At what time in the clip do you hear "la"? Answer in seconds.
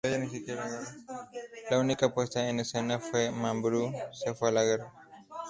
1.69-1.77, 4.51-4.63